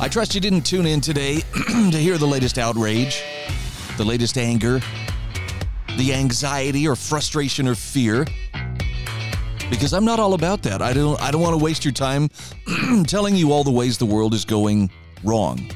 [0.00, 3.22] I trust you didn't tune in today to hear the latest outrage,
[3.96, 4.80] the latest anger,
[5.96, 8.26] the anxiety or frustration or fear.
[9.70, 10.82] Because I'm not all about that.
[10.82, 12.28] I don't I don't want to waste your time
[13.06, 14.90] telling you all the ways the world is going
[15.22, 15.70] wrong.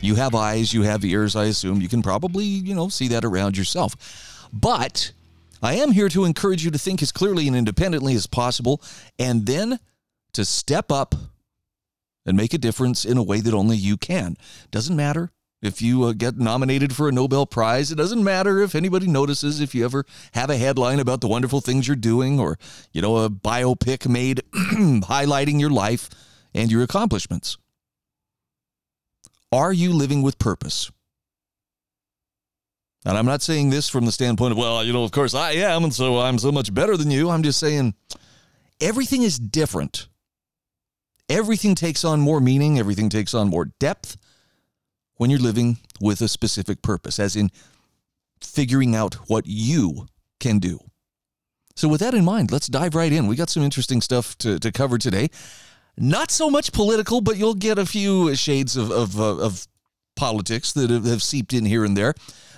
[0.00, 1.82] You have eyes, you have ears, I assume.
[1.82, 4.48] You can probably, you know, see that around yourself.
[4.52, 5.12] But
[5.62, 8.82] I am here to encourage you to think as clearly and independently as possible
[9.18, 9.78] and then
[10.32, 11.14] to step up
[12.26, 14.36] and make a difference in a way that only you can.
[14.70, 15.30] Doesn't matter
[15.62, 17.90] if you uh, get nominated for a Nobel Prize.
[17.92, 21.60] It doesn't matter if anybody notices if you ever have a headline about the wonderful
[21.60, 22.58] things you're doing or,
[22.92, 26.08] you know, a biopic made highlighting your life
[26.54, 27.58] and your accomplishments.
[29.52, 30.90] Are you living with purpose?
[33.04, 35.52] And I'm not saying this from the standpoint of, well, you know, of course I
[35.52, 37.30] am, and so I'm so much better than you.
[37.30, 37.94] I'm just saying
[38.80, 40.06] everything is different.
[41.30, 44.16] Everything takes on more meaning, everything takes on more depth
[45.14, 47.50] when you're living with a specific purpose, as in
[48.42, 50.08] figuring out what you
[50.40, 50.80] can do.
[51.76, 53.28] So, with that in mind, let's dive right in.
[53.28, 55.28] We got some interesting stuff to, to cover today.
[55.96, 59.68] Not so much political, but you'll get a few shades of, of, uh, of
[60.16, 62.14] politics that have, have seeped in here and there.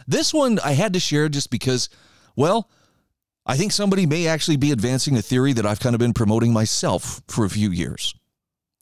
[0.06, 1.90] This one I had to share just because,
[2.36, 2.70] well,
[3.44, 6.54] I think somebody may actually be advancing a theory that I've kind of been promoting
[6.54, 8.14] myself for a few years.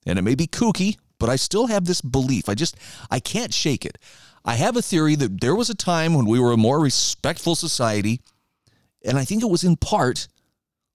[0.05, 2.49] And it may be kooky, but I still have this belief.
[2.49, 2.75] I just,
[3.09, 3.97] I can't shake it.
[4.43, 7.55] I have a theory that there was a time when we were a more respectful
[7.55, 8.21] society,
[9.05, 10.27] and I think it was in part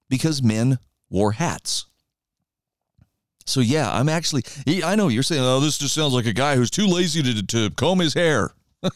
[0.09, 0.79] because men
[1.09, 1.85] wore hats.
[3.45, 4.43] So yeah, I'm actually.
[4.83, 7.45] I know you're saying, "Oh, this just sounds like a guy who's too lazy to
[7.45, 8.51] to comb his hair."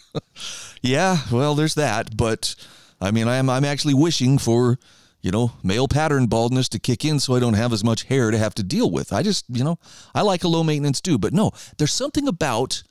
[0.81, 2.55] yeah, well, there's that, but
[3.00, 4.77] I mean, I'm I'm actually wishing for
[5.21, 8.31] you know male pattern baldness to kick in, so I don't have as much hair
[8.31, 9.13] to have to deal with.
[9.13, 9.77] I just you know
[10.13, 12.83] I like a low maintenance do, but no, there's something about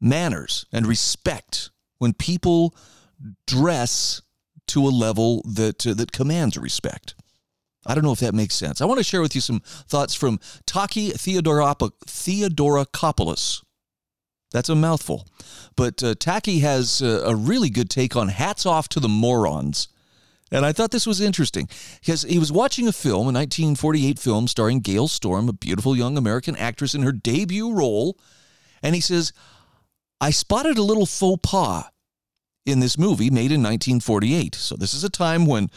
[0.00, 2.74] manners and respect when people
[3.46, 4.22] dress
[4.68, 7.14] to a level that uh, that commands respect.
[7.86, 8.80] I don't know if that makes sense.
[8.80, 13.62] I want to share with you some thoughts from Taki Theodora Theodoracopulos.
[14.50, 15.26] That's a mouthful.
[15.76, 19.88] But uh, Taki has uh, a really good take on Hats Off to the Morons.
[20.52, 21.68] And I thought this was interesting
[22.00, 26.16] because he was watching a film, a 1948 film starring Gale Storm, a beautiful young
[26.16, 28.16] American actress in her debut role.
[28.82, 29.32] And he says,
[30.20, 31.86] I spotted a little faux pas
[32.64, 34.54] in this movie made in 1948.
[34.54, 35.68] So this is a time when,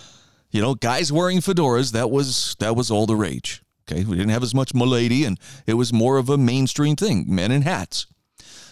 [0.52, 3.63] you know, guys wearing fedoras, that was that was all the rage.
[3.90, 4.03] Okay.
[4.03, 7.51] We didn't have as much milady and it was more of a mainstream thing, men
[7.51, 8.06] in hats.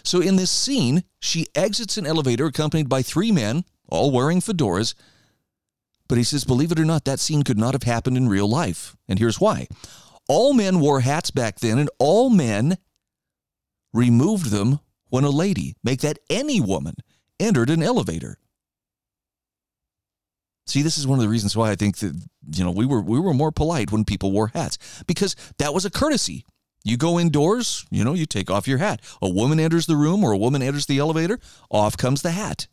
[0.04, 4.94] So in this scene, she exits an elevator accompanied by three men, all wearing fedoras.
[6.08, 8.48] But he says, believe it or not, that scene could not have happened in real
[8.48, 8.96] life.
[9.08, 9.68] And here's why
[10.28, 12.78] all men wore hats back then, and all men
[13.92, 16.94] removed them when a lady, make that any woman,
[17.40, 18.38] entered an elevator.
[20.66, 22.14] See, this is one of the reasons why I think that
[22.54, 24.76] you know we were we were more polite when people wore hats
[25.06, 26.44] because that was a courtesy.
[26.84, 29.00] You go indoors, you know, you take off your hat.
[29.20, 31.38] A woman enters the room or a woman enters the elevator,
[31.70, 32.68] off comes the hat.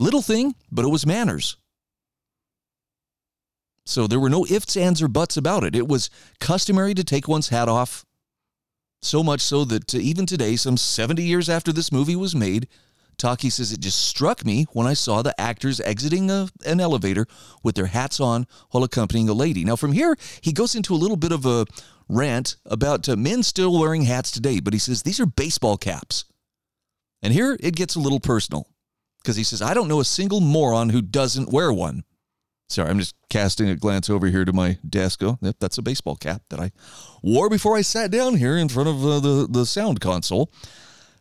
[0.00, 1.58] Little thing, but it was manners.
[3.84, 5.76] So there were no ifs, ands, or buts about it.
[5.76, 6.08] It was
[6.40, 8.06] customary to take one's hat off.
[9.02, 12.66] So much so that even today, some 70 years after this movie was made,
[13.18, 17.26] Taki says it just struck me when I saw the actors exiting a, an elevator
[17.62, 19.64] with their hats on while accompanying a lady.
[19.64, 21.66] Now, from here, he goes into a little bit of a
[22.08, 26.24] rant about uh, men still wearing hats today, but he says these are baseball caps.
[27.20, 28.66] And here it gets a little personal
[29.22, 32.04] because he says, I don't know a single moron who doesn't wear one.
[32.68, 35.24] Sorry, I'm just casting a glance over here to my desk.
[35.24, 36.70] Oh, yep, that's a baseball cap that I
[37.20, 40.52] wore before I sat down here in front of uh, the the sound console.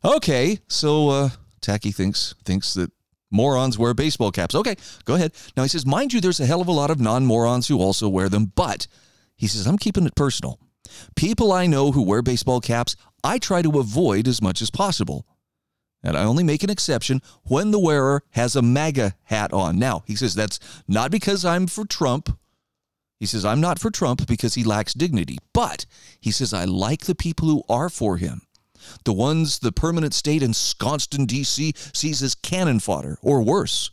[0.06, 1.30] Okay, so uh,
[1.60, 2.92] Taki thinks thinks that
[3.32, 4.54] morons wear baseball caps.
[4.54, 4.76] Okay,
[5.06, 5.34] go ahead.
[5.58, 7.80] Now he says, mind you, there's a hell of a lot of non morons who
[7.80, 8.86] also wear them, but
[9.36, 10.60] he says I'm keeping it personal.
[11.16, 15.26] People I know who wear baseball caps, I try to avoid as much as possible.
[16.02, 19.78] And I only make an exception when the wearer has a MAGA hat on.
[19.78, 22.38] Now, he says that's not because I'm for Trump.
[23.20, 25.38] He says I'm not for Trump because he lacks dignity.
[25.54, 25.86] But
[26.22, 28.42] he says I like the people who are for him.
[29.04, 31.74] The ones the permanent state ensconced in D.C.
[31.94, 33.92] sees as cannon fodder, or worse.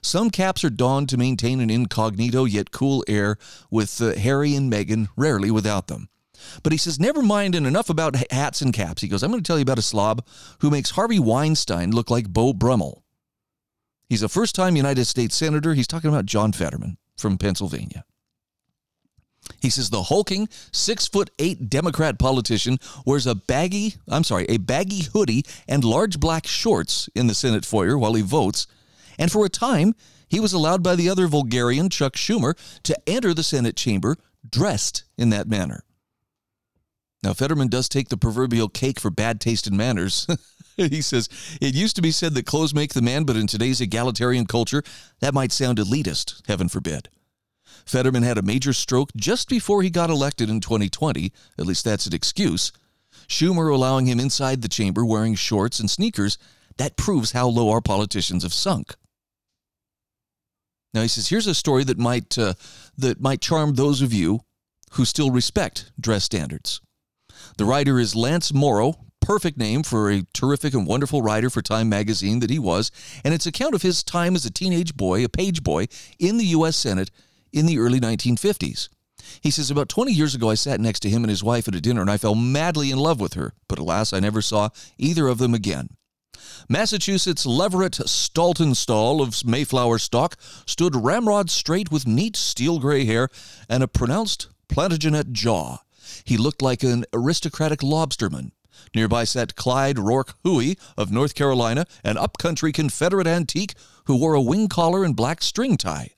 [0.00, 3.36] Some caps are donned to maintain an incognito yet cool air
[3.70, 6.08] with uh, Harry and Meghan, rarely without them.
[6.62, 9.02] But he says, never mind and enough about hats and caps.
[9.02, 10.26] He goes, I'm going to tell you about a slob
[10.60, 13.02] who makes Harvey Weinstein look like Beau Brummel.
[14.08, 15.74] He's a first time United States Senator.
[15.74, 18.04] He's talking about John Fetterman from Pennsylvania.
[19.60, 24.56] He says the hulking six foot eight Democrat politician wears a baggy, I'm sorry, a
[24.56, 28.66] baggy hoodie and large black shorts in the Senate foyer while he votes.
[29.18, 29.94] And for a time,
[30.28, 34.16] he was allowed by the other vulgarian, Chuck Schumer, to enter the Senate chamber
[34.48, 35.84] dressed in that manner.
[37.24, 40.26] Now, Fetterman does take the proverbial cake for bad taste and manners.
[40.76, 43.80] he says, It used to be said that clothes make the man, but in today's
[43.80, 44.82] egalitarian culture,
[45.20, 47.08] that might sound elitist, heaven forbid.
[47.86, 51.32] Fetterman had a major stroke just before he got elected in 2020.
[51.58, 52.72] At least that's an excuse.
[53.26, 56.36] Schumer allowing him inside the chamber wearing shorts and sneakers.
[56.76, 58.96] That proves how low our politicians have sunk.
[60.92, 62.52] Now he says, here's a story that might uh,
[62.98, 64.40] that might charm those of you
[64.92, 66.82] who still respect dress standards.
[67.56, 71.88] The writer is Lance Morrow, perfect name for a terrific and wonderful writer for Time
[71.88, 72.90] magazine that he was,
[73.24, 75.86] and it's account of his time as a teenage boy, a page boy,
[76.18, 76.76] in the U.S.
[76.76, 77.12] Senate
[77.52, 78.88] in the early 1950s.
[79.40, 81.76] He says, About 20 years ago, I sat next to him and his wife at
[81.76, 84.70] a dinner, and I fell madly in love with her, but alas, I never saw
[84.98, 85.90] either of them again.
[86.68, 90.36] Massachusetts Leverett Saltonstall of Mayflower stock
[90.66, 93.28] stood ramrod straight with neat steel gray hair
[93.68, 95.83] and a pronounced Plantagenet jaw.
[96.24, 98.52] He looked like an aristocratic lobsterman.
[98.94, 103.74] Nearby sat Clyde Roark Hoey of North Carolina, an upcountry Confederate antique
[104.06, 106.10] who wore a wing collar and black string tie.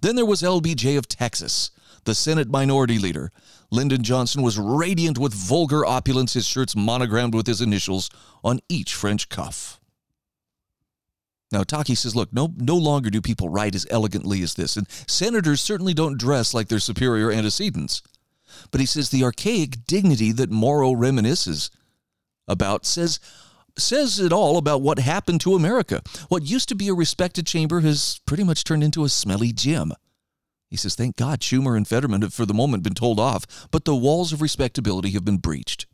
[0.00, 1.70] Then there was LBJ of Texas,
[2.04, 3.30] the Senate Minority Leader.
[3.70, 8.10] Lyndon Johnson was radiant with vulgar opulence, his shirts monogrammed with his initials
[8.42, 9.80] on each French cuff.
[11.52, 14.88] Now, Taki says, look, no, no longer do people write as elegantly as this, and
[15.06, 18.02] senators certainly don't dress like their superior antecedents.
[18.70, 21.70] But he says the archaic dignity that Morrow reminisces
[22.46, 23.20] about says
[23.76, 26.00] says it all about what happened to America.
[26.28, 29.92] What used to be a respected chamber has pretty much turned into a smelly gym.
[30.70, 33.84] He says, Thank God Schumer and Fetterman have for the moment been told off, but
[33.84, 35.86] the walls of respectability have been breached.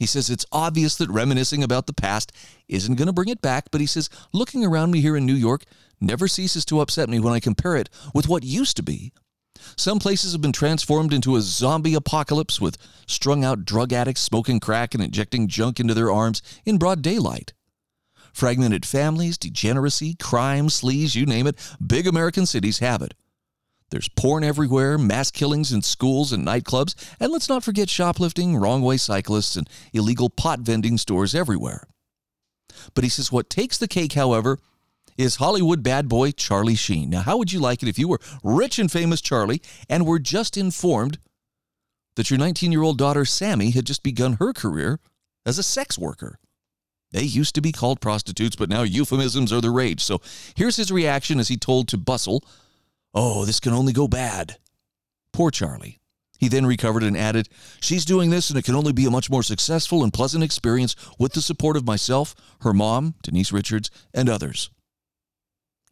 [0.00, 2.32] He says it's obvious that reminiscing about the past
[2.68, 5.34] isn't going to bring it back, but he says, looking around me here in New
[5.34, 5.64] York
[6.00, 9.12] never ceases to upset me when I compare it with what used to be.
[9.76, 14.60] Some places have been transformed into a zombie apocalypse with strung out drug addicts smoking
[14.60, 17.52] crack and injecting junk into their arms in broad daylight.
[18.32, 23.14] Fragmented families, degeneracy, crime, sleaze, you name it, big American cities have it.
[23.90, 28.82] There's porn everywhere, mass killings in schools and nightclubs, and let's not forget shoplifting, wrong
[28.82, 31.88] way cyclists, and illegal pot vending stores everywhere.
[32.94, 34.58] But he says what takes the cake, however,
[35.20, 37.10] is Hollywood bad boy Charlie Sheen.
[37.10, 40.18] Now, how would you like it if you were rich and famous Charlie and were
[40.18, 41.18] just informed
[42.16, 44.98] that your 19 year old daughter Sami had just begun her career
[45.44, 46.38] as a sex worker?
[47.12, 50.02] They used to be called prostitutes, but now euphemisms are the rage.
[50.02, 50.22] So
[50.54, 52.42] here's his reaction as he told to Bustle,
[53.12, 54.56] Oh, this can only go bad.
[55.34, 56.00] Poor Charlie.
[56.38, 57.50] He then recovered and added,
[57.80, 60.96] She's doing this, and it can only be a much more successful and pleasant experience
[61.18, 64.70] with the support of myself, her mom, Denise Richards, and others.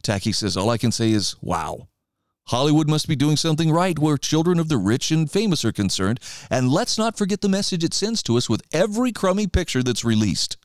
[0.03, 1.89] Taki says, All I can say is, wow.
[2.49, 6.19] Hollywood must be doing something right where children of the rich and famous are concerned.
[6.51, 10.05] And let's not forget the message it sends to us with every crummy picture that's
[10.05, 10.57] released.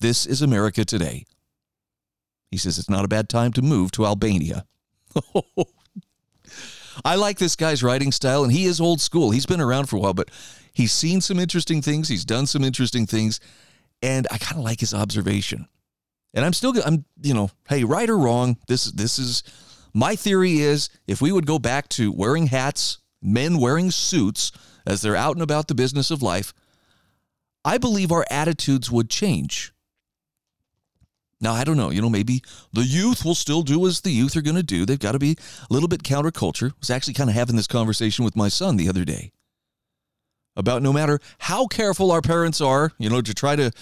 [0.00, 1.26] This is America today.
[2.50, 4.66] He says it's not a bad time to move to Albania.
[7.04, 9.30] I like this guy's writing style, and he is old school.
[9.30, 10.30] He's been around for a while, but
[10.72, 12.08] he's seen some interesting things.
[12.08, 13.40] He's done some interesting things,
[14.02, 15.68] and I kind of like his observation.
[16.34, 19.44] And I'm still, I'm, you know, hey, right or wrong, this this is
[19.94, 24.50] my theory is if we would go back to wearing hats, men wearing suits
[24.84, 26.52] as they're out and about the business of life,
[27.64, 29.72] I believe our attitudes would change.
[31.40, 34.36] Now, I don't know, you know, maybe the youth will still do as the youth
[34.36, 34.84] are going to do.
[34.84, 35.36] They've got to be
[35.68, 36.70] a little bit counterculture.
[36.70, 39.30] I was actually kind of having this conversation with my son the other day
[40.56, 43.72] about no matter how careful our parents are, you know, to try to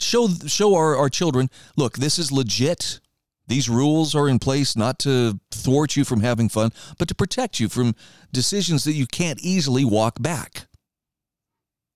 [0.00, 3.00] show show our, our children, look, this is legit.
[3.46, 7.58] These rules are in place not to thwart you from having fun, but to protect
[7.58, 7.96] you from
[8.32, 10.66] decisions that you can't easily walk back.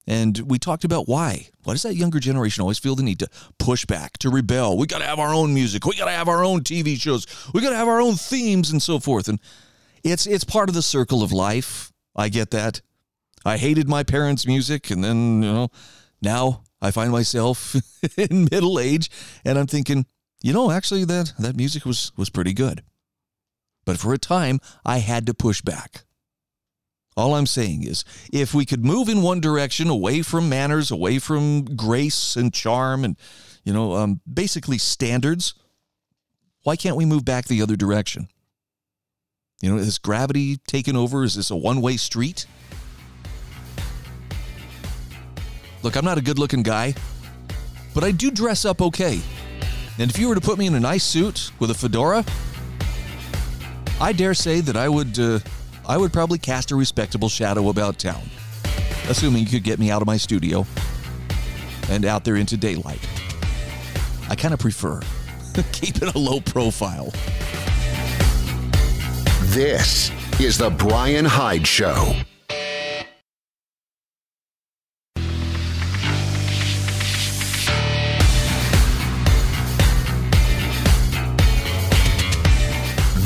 [0.07, 1.49] And we talked about why.
[1.63, 4.77] Why does that younger generation always feel the need to push back, to rebel?
[4.77, 5.87] We got to have our own music.
[5.87, 7.27] We got to have our own TV shows.
[7.55, 9.29] We got to have our own themes and so forth.
[9.29, 9.41] And
[10.03, 11.91] it's it's part of the circle of life.
[12.15, 12.83] I get that.
[13.45, 15.69] I hated my parents' music, and then you know
[16.21, 17.75] now I find myself
[18.19, 19.11] in middle age
[19.45, 20.05] and I'm thinking,
[20.43, 22.83] you know, actually that, that music was, was pretty good.
[23.87, 26.05] But for a time, I had to push back.
[27.17, 31.19] All I'm saying is, if we could move in one direction, away from manners, away
[31.19, 33.17] from grace and charm, and
[33.63, 35.55] you know, um, basically standards,
[36.65, 38.29] why can't we move back the other direction?
[39.63, 41.23] You know, is gravity taken over?
[41.23, 42.47] Is this a one-way street?
[45.85, 46.95] Look, I'm not a good-looking guy,
[47.93, 49.21] but I do dress up okay.
[49.99, 52.25] And if you were to put me in a nice suit with a fedora,
[54.01, 55.19] I dare say that I would.
[55.19, 55.41] Uh,
[55.87, 58.23] I would probably cast a respectable shadow about town,
[59.11, 60.65] assuming you could get me out of my studio
[61.91, 63.07] and out there into daylight.
[64.31, 65.03] I kind of prefer
[65.73, 67.13] keeping a low profile.
[69.53, 70.11] This
[70.41, 72.15] is The Bryan Hyde Show.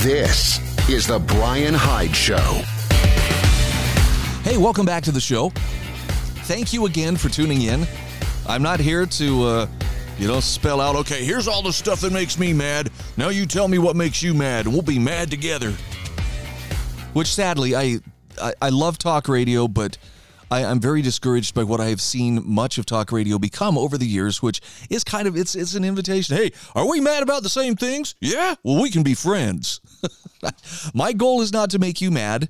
[0.09, 2.63] This is The Bryan Hyde Show.
[4.43, 5.51] Hey, welcome back to the show.
[6.47, 7.87] Thank you again for tuning in.
[8.49, 9.67] I'm not here to, uh,
[10.19, 12.89] you know, spell out, okay, here's all the stuff that makes me mad.
[13.19, 15.73] Now you tell me what makes you mad, and we'll be mad together.
[17.13, 17.99] Which sadly, I,
[18.41, 19.99] I, I love talk radio, but
[20.51, 23.99] I, am very discouraged by what I have seen much of talk radio become over
[23.99, 26.37] the years, which is kind of it's it's an invitation.
[26.37, 28.15] Hey, are we mad about the same things?
[28.21, 28.55] Yeah?
[28.63, 29.81] Well, we can be friends.
[30.95, 32.49] My goal is not to make you mad,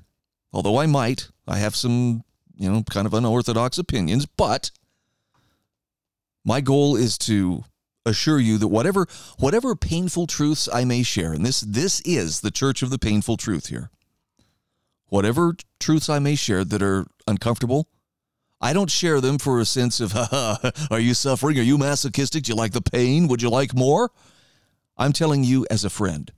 [0.53, 1.29] although I might.
[1.47, 2.23] I have some,
[2.55, 4.71] you know, kind of unorthodox opinions, but
[6.45, 7.63] my goal is to
[8.05, 9.07] assure you that whatever
[9.39, 13.37] whatever painful truths I may share, and this this is the church of the painful
[13.37, 13.89] truth here.
[15.09, 17.89] Whatever truths I may share that are uncomfortable,
[18.61, 20.13] I don't share them for a sense of,
[20.91, 21.59] are you suffering?
[21.59, 22.43] Are you masochistic?
[22.43, 23.27] Do you like the pain?
[23.27, 24.11] Would you like more?
[24.97, 26.31] I'm telling you as a friend.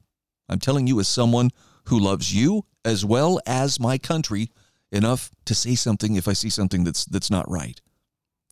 [0.47, 1.49] I'm telling you as someone
[1.85, 4.51] who loves you as well as my country
[4.91, 7.79] enough to say something if I see something that's that's not right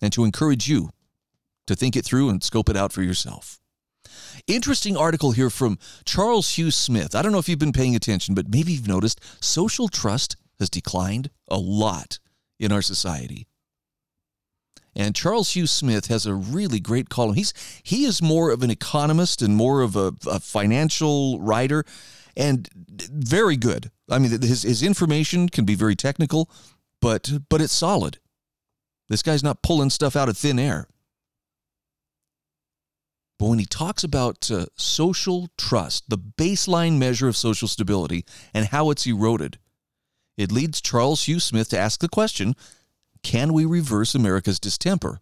[0.01, 0.89] and to encourage you
[1.67, 3.59] to think it through and scope it out for yourself.
[4.47, 7.15] Interesting article here from Charles Hugh Smith.
[7.15, 10.69] I don't know if you've been paying attention, but maybe you've noticed social trust has
[10.69, 12.19] declined a lot
[12.59, 13.47] in our society.
[14.95, 17.35] And Charles Hugh Smith has a really great column.
[17.35, 21.85] He's he is more of an economist and more of a, a financial writer,
[22.35, 23.91] and very good.
[24.09, 26.49] I mean, his his information can be very technical,
[27.01, 28.19] but but it's solid.
[29.07, 30.87] This guy's not pulling stuff out of thin air.
[33.39, 38.67] But when he talks about uh, social trust, the baseline measure of social stability, and
[38.67, 39.57] how it's eroded,
[40.37, 42.55] it leads Charles Hugh Smith to ask the question
[43.23, 45.19] can we reverse America's distemper?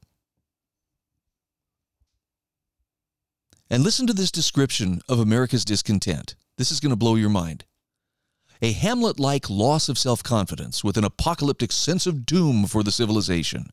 [3.70, 6.36] And listen to this description of America's discontent.
[6.58, 7.66] This is going to blow your mind.
[8.62, 12.92] A Hamlet like loss of self confidence with an apocalyptic sense of doom for the
[12.92, 13.70] civilization.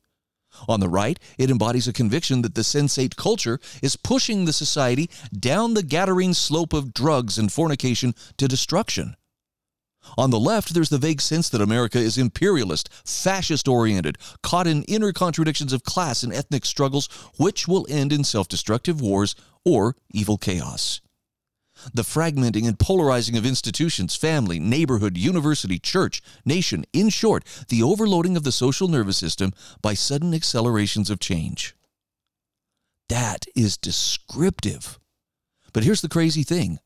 [0.69, 5.11] On the right, it embodies a conviction that the sensate culture is pushing the society
[5.39, 9.17] down the Gadarene slope of drugs and fornication to destruction.
[10.19, 14.83] On the left, there's the vague sense that America is imperialist, fascist oriented, caught in
[14.85, 17.09] inner contradictions of class and ethnic struggles,
[17.39, 19.35] which will end in self destructive wars
[19.65, 21.01] or evil chaos.
[21.93, 28.37] The fragmenting and polarizing of institutions, family, neighborhood, university, church, nation, in short, the overloading
[28.37, 31.75] of the social nervous system by sudden accelerations of change.
[33.09, 34.99] That is descriptive.
[35.73, 36.79] But here's the crazy thing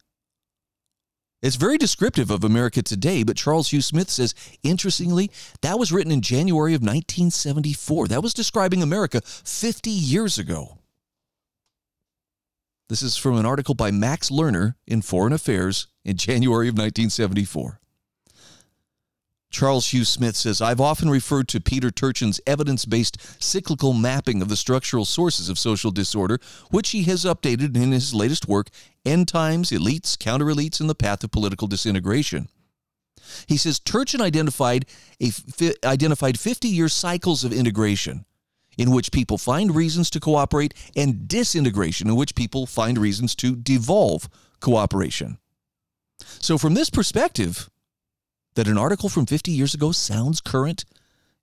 [1.41, 5.31] it's very descriptive of America today, but Charles Hugh Smith says, interestingly,
[5.63, 8.09] that was written in January of 1974.
[8.09, 10.78] That was describing America 50 years ago.
[12.89, 17.81] This is from an article by Max Lerner in Foreign Affairs in January of 1974.
[19.51, 24.49] Charles Hugh Smith says, I've often referred to Peter Turchin's evidence based cyclical mapping of
[24.49, 26.39] the structural sources of social disorder,
[26.71, 28.69] which he has updated in his latest work,
[29.05, 32.49] End Times, Elites, Counter Elites, and the Path of Political Disintegration.
[33.47, 34.87] He says Turchin identified,
[35.21, 35.31] a,
[35.85, 38.25] identified 50 year cycles of integration
[38.79, 43.55] in which people find reasons to cooperate and disintegration in which people find reasons to
[43.57, 44.29] devolve
[44.61, 45.37] cooperation.
[46.41, 47.69] So, from this perspective,
[48.55, 50.85] that an article from 50 years ago sounds current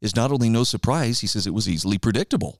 [0.01, 2.59] is not only no surprise, he says it was easily predictable.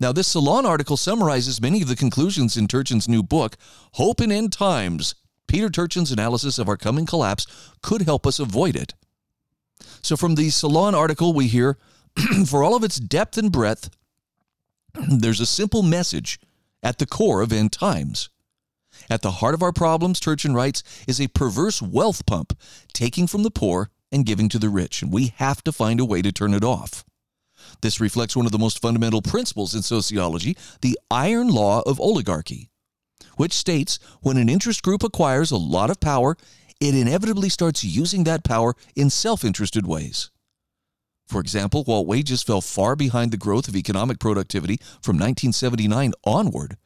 [0.00, 3.56] Now, this Salon article summarizes many of the conclusions in Turchin's new book,
[3.92, 5.14] Hope in End Times.
[5.46, 7.46] Peter Turchin's analysis of our coming collapse
[7.82, 8.94] could help us avoid it.
[10.02, 11.78] So, from the Salon article, we hear
[12.46, 13.90] for all of its depth and breadth,
[14.94, 16.38] there's a simple message
[16.82, 18.28] at the core of end times.
[19.10, 22.56] At the heart of our problems, Turchin writes, is a perverse wealth pump,
[22.92, 26.04] taking from the poor and giving to the rich, and we have to find a
[26.04, 27.04] way to turn it off.
[27.80, 32.70] This reflects one of the most fundamental principles in sociology, the iron law of oligarchy,
[33.36, 36.36] which states when an interest group acquires a lot of power,
[36.80, 40.30] it inevitably starts using that power in self interested ways.
[41.26, 46.76] For example, while wages fell far behind the growth of economic productivity from 1979 onward,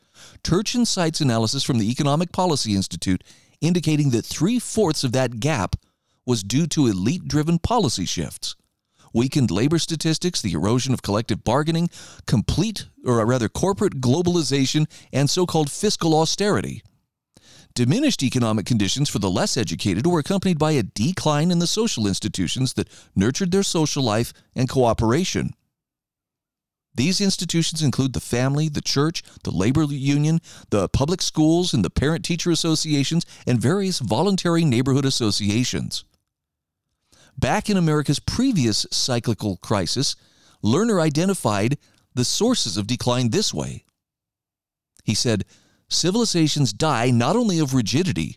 [0.43, 3.23] Turchin cites analysis from the Economic Policy Institute
[3.61, 5.77] indicating that three fourths of that gap
[6.25, 8.55] was due to elite driven policy shifts.
[9.15, 11.89] Weakened labor statistics, the erosion of collective bargaining,
[12.27, 16.83] complete, or rather corporate globalization, and so called fiscal austerity.
[17.79, 22.09] Diminished economic conditions for the less educated were accompanied by a decline in the social
[22.09, 25.55] institutions that nurtured their social life and cooperation.
[26.97, 31.89] These institutions include the family, the church, the labor union, the public schools, and the
[31.89, 36.03] parent teacher associations, and various voluntary neighborhood associations.
[37.39, 40.17] Back in America's previous cyclical crisis,
[40.65, 41.79] Lerner identified
[42.13, 43.85] the sources of decline this way.
[45.05, 45.45] He said,
[45.91, 48.37] Civilizations die not only of rigidity,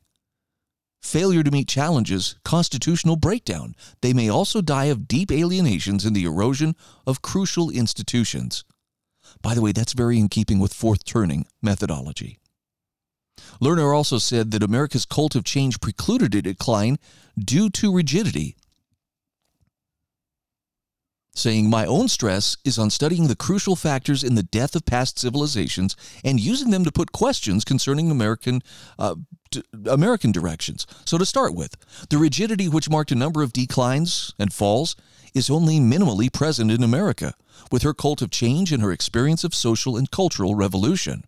[1.01, 6.23] failure to meet challenges, constitutional breakdown, they may also die of deep alienations and the
[6.23, 8.63] erosion of crucial institutions.
[9.41, 12.39] By the way, that's very in keeping with fourth turning methodology.
[13.61, 16.97] Lerner also said that America's cult of change precluded a decline
[17.37, 18.55] due to rigidity
[21.33, 25.17] saying, My own stress is on studying the crucial factors in the death of past
[25.19, 28.61] civilizations and using them to put questions concerning American,
[28.99, 29.15] uh,
[29.85, 30.85] American directions.
[31.05, 31.75] So, to start with,
[32.09, 34.95] the rigidity which marked a number of declines and falls
[35.33, 37.33] is only minimally present in America,
[37.71, 41.23] with her cult of change and her experience of social and cultural revolution.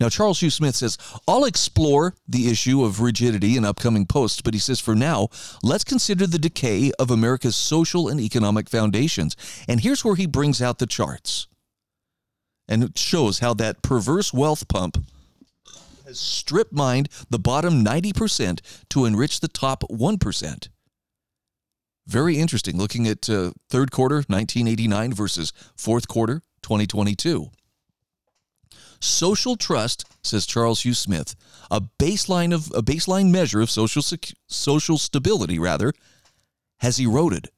[0.00, 0.96] Now, Charles Hugh Smith says,
[1.28, 5.28] I'll explore the issue of rigidity in upcoming posts, but he says, for now,
[5.62, 9.36] let's consider the decay of America's social and economic foundations.
[9.68, 11.46] And here's where he brings out the charts.
[12.68, 15.04] And it shows how that perverse wealth pump
[16.06, 20.68] has strip mined the bottom 90% to enrich the top 1%.
[22.06, 27.50] Very interesting looking at uh, third quarter 1989 versus fourth quarter 2022.
[29.02, 31.34] Social trust, says Charles Hugh Smith,
[31.70, 35.92] a baseline of a baseline measure of social sec- social stability rather,
[36.78, 37.48] has eroded.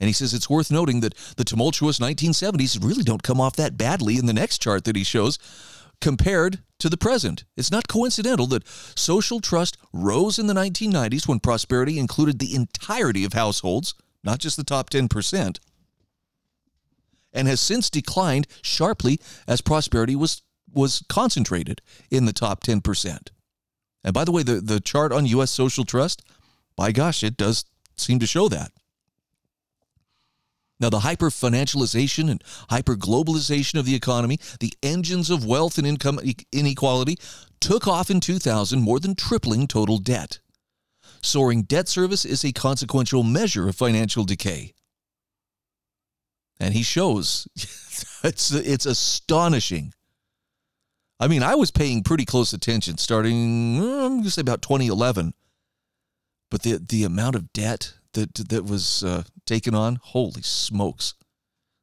[0.00, 3.76] And he says it's worth noting that the tumultuous 1970s really don't come off that
[3.76, 5.38] badly in the next chart that he shows
[6.00, 7.44] compared to the present.
[7.56, 13.24] It's not coincidental that social trust rose in the 1990s when prosperity included the entirety
[13.24, 15.58] of households, not just the top 10%,
[17.34, 20.42] and has since declined sharply as prosperity was
[20.74, 23.28] was concentrated in the top 10%.
[24.04, 25.50] And by the way, the, the chart on U.S.
[25.50, 26.22] social trust,
[26.76, 27.64] by gosh, it does
[27.96, 28.72] seem to show that.
[30.80, 35.86] Now, the hyper financialization and hyper globalization of the economy, the engines of wealth and
[35.86, 36.20] income
[36.52, 37.16] inequality,
[37.60, 40.40] took off in 2000, more than tripling total debt.
[41.22, 44.74] Soaring debt service is a consequential measure of financial decay.
[46.60, 47.48] And he shows
[48.24, 49.94] it's, it's astonishing
[51.20, 54.62] I mean, I was paying pretty close attention starting, uh, I'm going to say about
[54.62, 55.34] 2011.
[56.50, 61.14] But the, the amount of debt that, that was uh, taken on, holy smokes,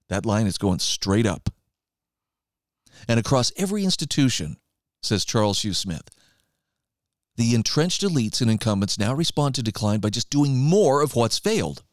[0.09, 1.49] that line is going straight up.
[3.07, 4.57] And across every institution,
[5.01, 6.09] says Charles Hugh Smith,
[7.37, 11.39] the entrenched elites and incumbents now respond to decline by just doing more of what's
[11.39, 11.83] failed.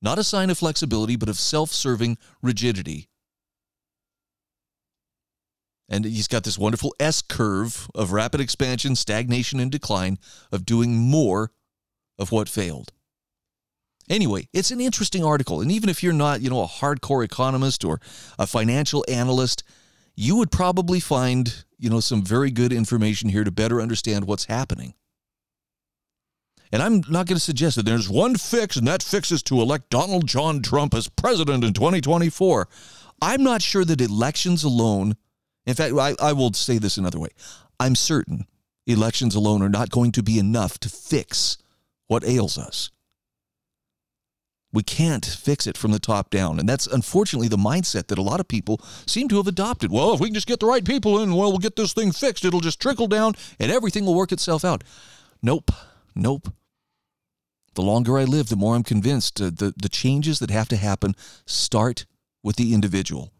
[0.00, 3.08] Not a sign of flexibility, but of self serving rigidity
[5.94, 10.18] and he's got this wonderful S curve of rapid expansion, stagnation, and decline,
[10.50, 11.52] of doing more
[12.18, 12.92] of what failed.
[14.10, 15.60] Anyway, it's an interesting article.
[15.60, 18.00] And even if you're not, you know, a hardcore economist or
[18.40, 19.62] a financial analyst,
[20.16, 24.46] you would probably find, you know, some very good information here to better understand what's
[24.46, 24.94] happening.
[26.72, 29.60] And I'm not going to suggest that there's one fix, and that fix is to
[29.60, 32.68] elect Donald John Trump as president in 2024.
[33.22, 35.14] I'm not sure that elections alone
[35.66, 37.30] in fact, I, I will say this another way.
[37.80, 38.46] I'm certain
[38.86, 41.58] elections alone are not going to be enough to fix
[42.06, 42.90] what ails us.
[44.72, 46.58] We can't fix it from the top down.
[46.58, 49.92] And that's unfortunately the mindset that a lot of people seem to have adopted.
[49.92, 52.10] Well, if we can just get the right people in, well, we'll get this thing
[52.10, 52.44] fixed.
[52.44, 54.82] It'll just trickle down and everything will work itself out.
[55.42, 55.70] Nope.
[56.16, 56.52] Nope.
[57.74, 60.76] The longer I live, the more I'm convinced uh, the, the changes that have to
[60.76, 61.14] happen
[61.46, 62.04] start
[62.42, 63.32] with the individual.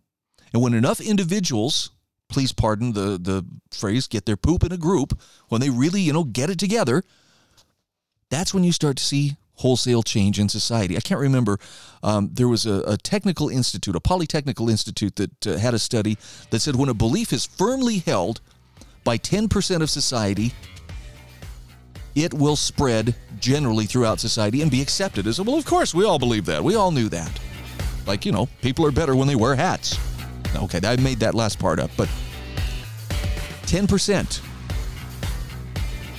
[0.53, 1.91] And when enough individuals,
[2.35, 5.17] please pardon the, the phrase, get their poop in a group,
[5.49, 7.05] when they really, you know, get it together,
[8.29, 10.97] that's when you start to see wholesale change in society.
[10.97, 11.61] I can't remember.
[12.03, 16.19] Um, there was a, a, technical institute, a polytechnical institute, that uh, had a study
[16.51, 18.41] that said when a belief is firmly held
[19.05, 20.53] by 10% of society,
[22.17, 25.57] it will spread generally throughout society and be accepted as well.
[25.57, 26.65] Of course, we all believe that.
[26.65, 27.31] We all knew that.
[28.09, 29.97] Like, you know, people are better when they wear hats.
[30.57, 32.09] Okay, I made that last part up, but
[33.75, 34.41] 10%.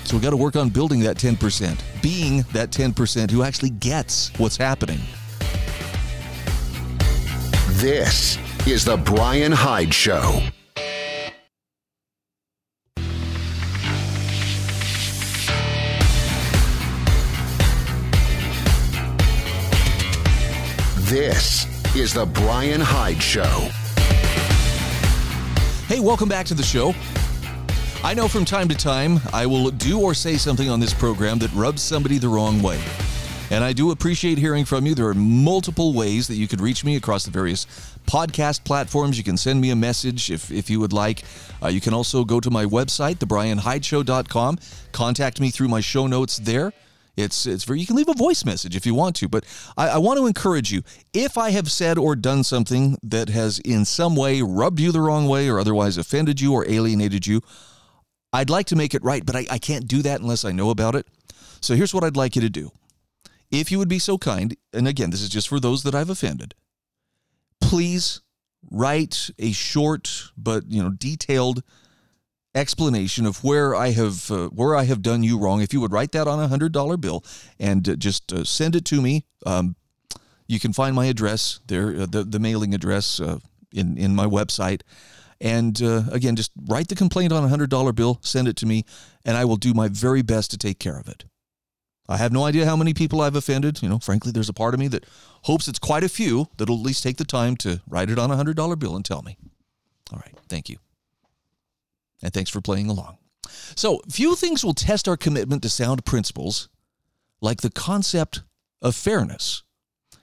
[0.04, 4.30] So we got to work on building that 10%, being that 10% who actually gets
[4.38, 5.00] what's happening.
[7.80, 8.38] This
[8.68, 10.42] is the Bryan Hyde Show.
[21.06, 23.70] This is the Bryan Hyde Show.
[25.88, 26.94] Hey, welcome back to the show.
[28.04, 31.40] I know from time to time I will do or say something on this program
[31.40, 32.80] that rubs somebody the wrong way.
[33.52, 34.96] And I do appreciate hearing from you.
[34.96, 37.66] There are multiple ways that you could reach me across the various
[38.08, 39.18] podcast platforms.
[39.18, 41.24] You can send me a message if, if you would like.
[41.62, 44.60] Uh, you can also go to my website, thebryanhydeshow.com.
[44.92, 46.74] Contact me through my show notes there.
[47.18, 49.46] It's it's very you can leave a voice message if you want to, but
[49.78, 50.84] I, I want to encourage you.
[51.14, 55.00] If I have said or done something that has in some way rubbed you the
[55.00, 57.42] wrong way or otherwise offended you or alienated you,
[58.36, 60.70] I'd like to make it right, but I, I can't do that unless I know
[60.70, 61.08] about it.
[61.62, 62.72] So here's what I'd like you to do.
[63.50, 66.10] If you would be so kind, and again, this is just for those that I've
[66.10, 66.54] offended,
[67.62, 68.22] please
[68.70, 71.62] write a short but you know detailed
[72.56, 75.62] explanation of where I have uh, where I have done you wrong.
[75.62, 77.24] If you would write that on a hundred dollar bill
[77.60, 79.76] and uh, just uh, send it to me, um,
[80.48, 83.40] you can find my address there, uh, the the mailing address uh,
[83.72, 84.82] in in my website.
[85.42, 88.66] And uh, again, just write the complaint on a hundred dollar bill, send it to
[88.66, 88.86] me,
[89.26, 91.26] and I will do my very best to take care of it.
[92.08, 93.82] I have no idea how many people I've offended.
[93.82, 95.06] You know, frankly, there's a part of me that
[95.44, 98.32] hopes it's quite a few that'll at least take the time to write it on
[98.32, 99.38] a hundred dollar bill and tell me.
[100.14, 100.78] All right, thank you.
[102.22, 103.18] And thanks for playing along.
[103.76, 106.70] So, few things will test our commitment to sound principles
[107.42, 108.42] like the concept
[108.82, 109.64] of fairness.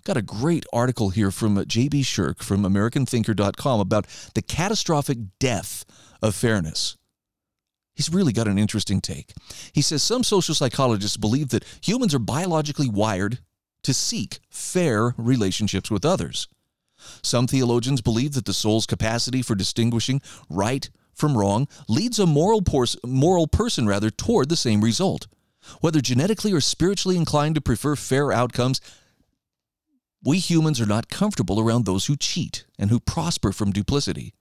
[0.04, 2.02] Got a great article here from uh, J.B.
[2.02, 5.84] Shurk from AmericanThinker.com about the catastrophic death
[6.20, 6.96] of fairness.
[7.94, 9.32] He's really got an interesting take.
[9.72, 13.38] He says some social psychologists believe that humans are biologically wired
[13.84, 16.48] to seek fair relationships with others.
[17.22, 22.62] Some theologians believe that the soul's capacity for distinguishing right from wrong leads a moral,
[23.04, 25.28] moral person rather toward the same result.
[25.80, 28.80] Whether genetically or spiritually inclined to prefer fair outcomes,
[30.24, 34.34] we humans are not comfortable around those who cheat and who prosper from duplicity.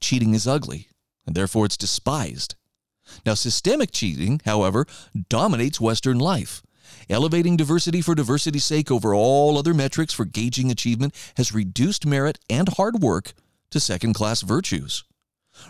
[0.00, 0.88] Cheating is ugly,
[1.26, 2.56] and therefore it's despised.
[3.24, 4.86] Now, systemic cheating, however,
[5.28, 6.62] dominates Western life.
[7.08, 12.38] Elevating diversity for diversity's sake over all other metrics for gauging achievement has reduced merit
[12.48, 13.32] and hard work
[13.70, 15.04] to second class virtues.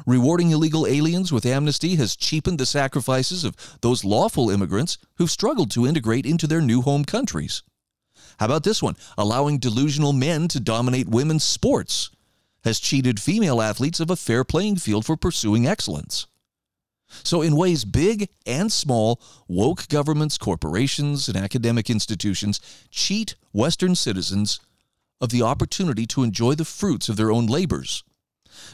[0.07, 5.71] Rewarding illegal aliens with amnesty has cheapened the sacrifices of those lawful immigrants who've struggled
[5.73, 7.63] to integrate into their new home countries.
[8.41, 8.97] How about this one?
[9.19, 12.09] Allowing delusional men to dominate women's sports
[12.65, 16.27] has cheated female athletes of a fair playing field for pursuing excellence.
[17.23, 24.59] So, in ways big and small, woke governments, corporations, and academic institutions cheat Western citizens
[25.21, 28.05] of the opportunity to enjoy the fruits of their own labors.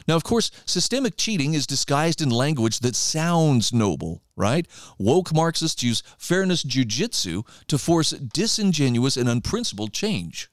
[0.07, 4.65] Now, of course, systemic cheating is disguised in language that sounds noble, right?
[4.97, 10.49] Woke Marxists use fairness jujitsu to force disingenuous and unprincipled change.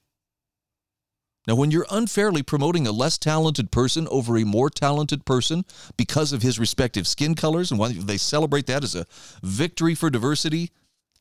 [1.47, 5.63] Now, when you're unfairly promoting a less talented person over a more talented person
[5.95, 9.05] because of his respective skin colors, and why they celebrate that as a
[9.43, 10.71] victory for diversity,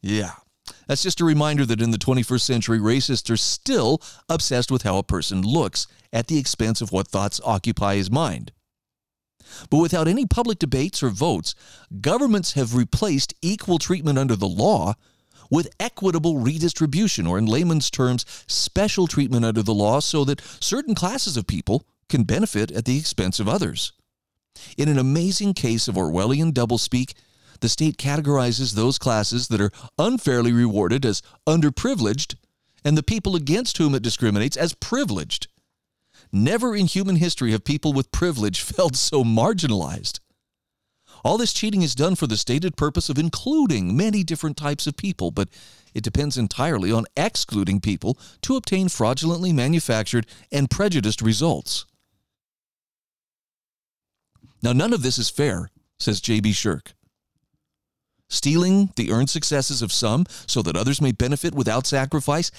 [0.01, 0.33] yeah,
[0.87, 4.97] that's just a reminder that in the 21st century, racists are still obsessed with how
[4.97, 8.53] a person looks at the expense of what thoughts occupy his mind.
[9.71, 11.55] But without any public debates or votes,
[12.01, 14.95] governments have replaced equal treatment under the law
[15.51, 20.95] with equitable redistribution, or in layman's terms, special treatment under the law so that certain
[20.95, 23.93] classes of people can benefit at the expense of others.
[24.77, 27.15] In an amazing case of Orwellian doublespeak,
[27.61, 32.37] the state categorizes those classes that are unfairly rewarded as underprivileged
[32.85, 35.49] and the people against whom it discriminates as privileged.
[36.35, 40.19] Never in human history have people with privilege felt so marginalized.
[41.25, 44.97] All this cheating is done for the stated purpose of including many different types of
[44.97, 45.49] people, but
[45.95, 51.87] it depends entirely on excluding people to obtain fraudulently manufactured and prejudiced results.
[54.61, 55.71] Now, none of this is fair,
[56.01, 56.51] says J.B.
[56.51, 56.95] Shurk.
[58.29, 62.51] Stealing the earned successes of some so that others may benefit without sacrifice,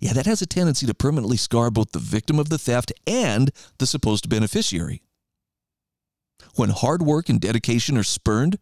[0.00, 3.50] yeah, that has a tendency to permanently scar both the victim of the theft and
[3.78, 5.02] the supposed beneficiary.
[6.56, 8.58] When hard work and dedication are spurned,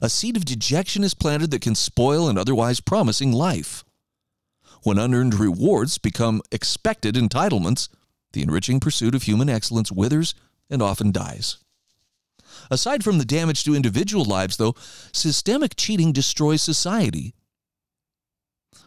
[0.00, 3.84] a seed of dejection is planted that can spoil an otherwise promising life.
[4.82, 7.88] When unearned rewards become expected entitlements,
[8.32, 10.34] the enriching pursuit of human excellence withers
[10.70, 11.58] and often dies.
[12.70, 14.74] Aside from the damage to individual lives, though,
[15.12, 17.34] systemic cheating destroys society.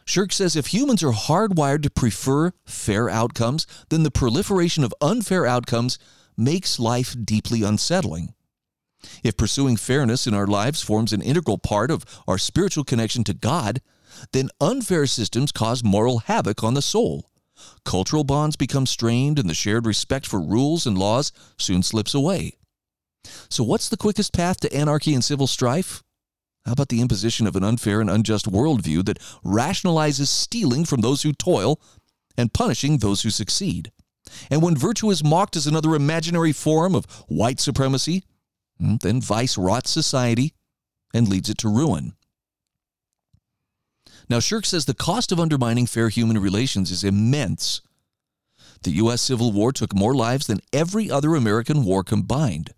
[0.07, 5.45] Shurk says if humans are hardwired to prefer fair outcomes, then the proliferation of unfair
[5.45, 5.99] outcomes
[6.37, 8.33] makes life deeply unsettling.
[9.21, 13.33] If pursuing fairness in our lives forms an integral part of our spiritual connection to
[13.33, 13.81] God,
[14.31, 17.29] then unfair systems cause moral havoc on the soul.
[17.83, 22.53] Cultural bonds become strained, and the shared respect for rules and laws soon slips away.
[23.49, 26.01] So, what's the quickest path to anarchy and civil strife?
[26.67, 31.21] How about the imposition of an unfair and unjust worldview that rationalizes stealing from those
[31.21, 31.79] who toil
[32.37, 33.93] and punishing those who succeed?
[34.51, 38.25] And when virtue is mocked as another imaginary form of white supremacy,
[38.77, 40.55] hmm, then vice rots society
[41.13, 42.17] and leads it to ruin.
[44.29, 47.81] Now, Shurk says the cost of undermining fair human relations is immense.
[48.83, 49.21] The U.S.
[49.21, 52.73] Civil War took more lives than every other American war combined.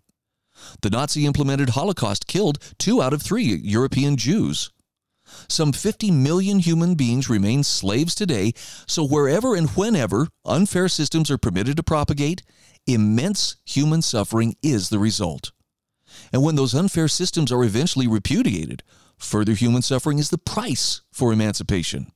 [0.82, 4.70] The Nazi implemented Holocaust killed two out of three European Jews.
[5.48, 8.52] Some 50 million human beings remain slaves today,
[8.86, 12.42] so wherever and whenever unfair systems are permitted to propagate,
[12.86, 15.52] immense human suffering is the result.
[16.32, 18.82] And when those unfair systems are eventually repudiated,
[19.16, 22.10] further human suffering is the price for emancipation.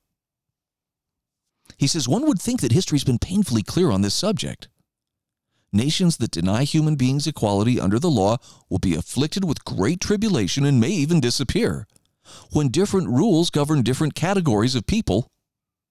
[1.76, 4.68] He says one would think that history's been painfully clear on this subject.
[5.74, 8.36] Nations that deny human beings equality under the law
[8.70, 11.88] will be afflicted with great tribulation and may even disappear.
[12.52, 15.26] When different rules govern different categories of people,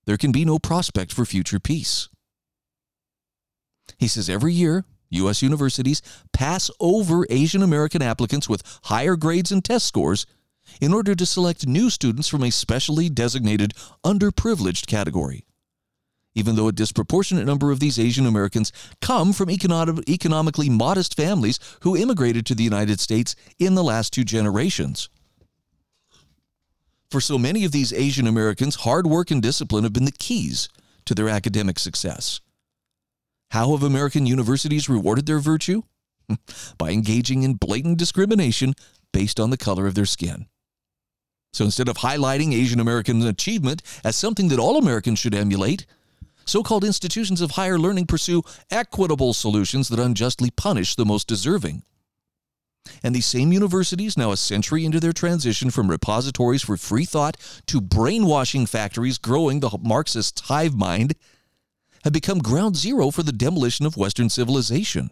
[0.06, 2.08] there can be no prospect for future peace.
[3.98, 5.42] He says every year, U.S.
[5.42, 10.26] universities pass over Asian American applicants with higher grades and test scores
[10.80, 13.74] in order to select new students from a specially designated
[14.06, 15.44] underprivileged category
[16.36, 21.60] even though a disproportionate number of these Asian Americans come from economic, economically modest families
[21.82, 25.10] who immigrated to the United States in the last two generations.
[27.12, 30.70] For so many of these Asian Americans, hard work and discipline have been the keys
[31.06, 32.42] to their academic success.
[33.52, 35.84] How have American universities rewarded their virtue?
[36.80, 38.74] By engaging in blatant discrimination
[39.12, 40.48] based on the color of their skin.
[41.54, 45.86] So instead of highlighting Asian American achievement as something that all Americans should emulate,
[46.46, 51.84] so called institutions of higher learning pursue equitable solutions that unjustly punish the most deserving.
[53.02, 57.38] And these same universities, now a century into their transition from repositories for free thought
[57.68, 61.16] to brainwashing factories growing the Marxist hive mind,
[62.04, 65.12] have become ground zero for the demolition of Western civilization.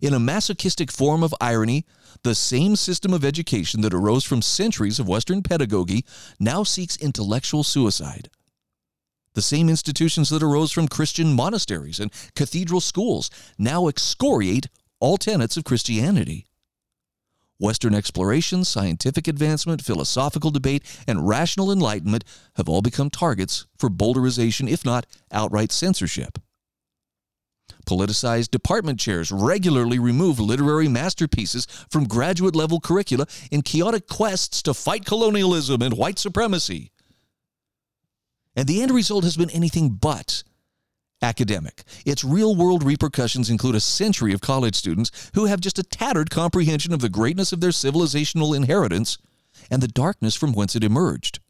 [0.00, 1.84] In a masochistic form of irony,
[2.22, 6.06] the same system of education that arose from centuries of Western pedagogy
[6.38, 8.30] now seeks intellectual suicide
[9.34, 15.56] the same institutions that arose from Christian monasteries and cathedral schools now excoriate all tenets
[15.56, 16.46] of Christianity.
[17.58, 22.24] Western exploration, scientific advancement, philosophical debate, and rational enlightenment
[22.56, 26.38] have all become targets for bowdlerization, if not outright censorship.
[27.86, 34.72] Politicized department chairs regularly remove literary masterpieces from graduate level curricula in chaotic quests to
[34.74, 36.92] fight colonialism and white supremacy.
[38.56, 40.42] And the end result has been anything but
[41.22, 41.84] academic.
[42.06, 46.30] Its real world repercussions include a century of college students who have just a tattered
[46.30, 49.18] comprehension of the greatness of their civilizational inheritance
[49.70, 51.40] and the darkness from whence it emerged.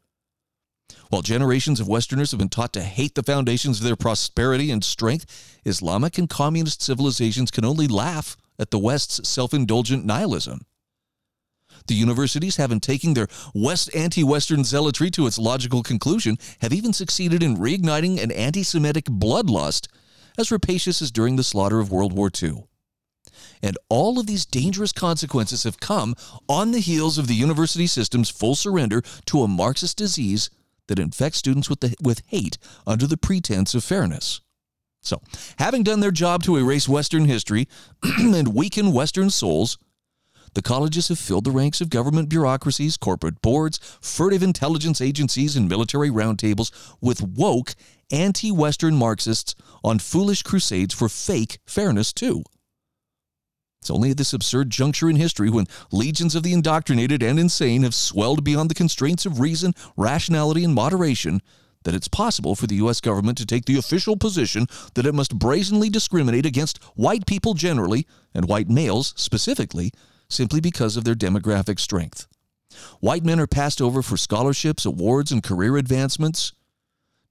[1.09, 4.83] While generations of Westerners have been taught to hate the foundations of their prosperity and
[4.83, 10.65] strength, Islamic and communist civilizations can only laugh at the West's self indulgent nihilism.
[11.87, 17.43] The universities, having taken their West anti-Western zealotry to its logical conclusion, have even succeeded
[17.43, 19.87] in reigniting an anti-Semitic bloodlust
[20.37, 22.63] as rapacious as during the slaughter of World War II.
[23.61, 26.15] And all of these dangerous consequences have come
[26.49, 30.49] on the heels of the university system's full surrender to a Marxist disease
[30.87, 34.41] that infects students with, the, with hate under the pretense of fairness.
[35.01, 35.21] So,
[35.57, 37.67] having done their job to erase Western history
[38.03, 39.77] and weaken Western souls,
[40.53, 45.69] the colleges have filled the ranks of government bureaucracies, corporate boards, furtive intelligence agencies, and
[45.69, 47.75] military roundtables with woke,
[48.11, 52.43] anti Western Marxists on foolish crusades for fake fairness, too.
[53.81, 57.81] It's only at this absurd juncture in history when legions of the indoctrinated and insane
[57.81, 61.41] have swelled beyond the constraints of reason, rationality, and moderation
[61.83, 63.01] that it's possible for the U.S.
[63.01, 68.05] government to take the official position that it must brazenly discriminate against white people generally
[68.35, 69.91] and white males specifically
[70.31, 72.27] simply because of their demographic strength.
[72.99, 76.53] White men are passed over for scholarships, awards, and career advancements,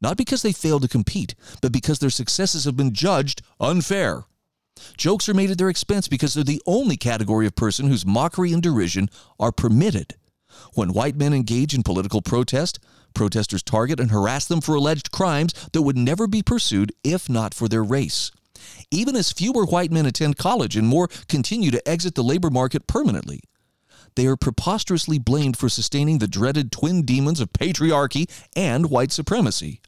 [0.01, 4.25] not because they fail to compete, but because their successes have been judged unfair.
[4.97, 8.53] Jokes are made at their expense because they're the only category of person whose mockery
[8.53, 10.15] and derision are permitted.
[10.75, 12.79] When white men engage in political protest,
[13.15, 17.53] protesters target and harass them for alleged crimes that would never be pursued if not
[17.55, 18.31] for their race.
[18.91, 22.87] Even as fewer white men attend college and more continue to exit the labor market
[22.87, 23.41] permanently,
[24.17, 29.81] they are preposterously blamed for sustaining the dreaded twin demons of patriarchy and white supremacy.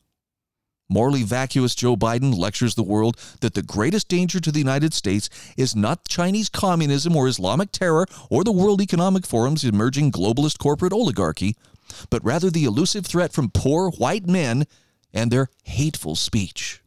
[0.88, 5.30] Morally vacuous Joe Biden lectures the world that the greatest danger to the United States
[5.56, 10.92] is not Chinese communism or Islamic terror or the World Economic Forum's emerging globalist corporate
[10.92, 11.56] oligarchy,
[12.10, 14.66] but rather the elusive threat from poor white men
[15.14, 16.81] and their hateful speech.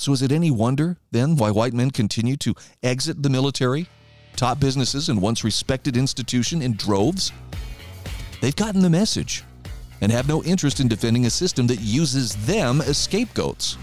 [0.00, 3.86] So, is it any wonder, then, why white men continue to exit the military,
[4.34, 7.32] top businesses, and once respected institution in droves?
[8.40, 9.44] They've gotten the message
[10.00, 13.76] and have no interest in defending a system that uses them as scapegoats.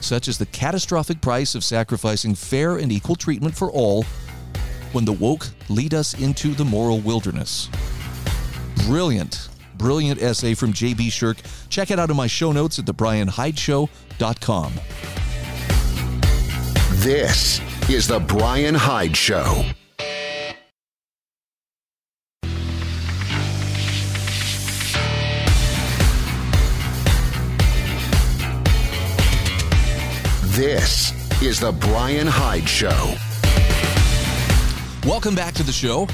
[0.00, 4.04] Such is the catastrophic price of sacrificing fair and equal treatment for all
[4.92, 7.68] when the woke lead us into the moral wilderness.
[8.86, 11.08] Brilliant, brilliant essay from J.B.
[11.08, 11.38] Shurk.
[11.70, 14.72] Check it out in my show notes at thebryanhydeshow.com.
[16.98, 19.64] This is The Bryan Hyde Show.
[30.44, 33.14] This is The Bryan Hyde Show.
[35.06, 36.06] Welcome back to the show.